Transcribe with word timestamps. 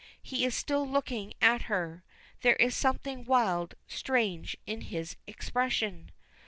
He 0.23 0.45
is 0.45 0.55
still 0.55 0.83
looking 0.89 1.35
at 1.43 1.69
her. 1.69 2.03
There 2.41 2.55
is 2.55 2.75
something 2.75 3.23
wild 3.23 3.75
strange 3.87 4.57
in 4.65 4.81
his 4.81 5.15
expression. 5.27 6.09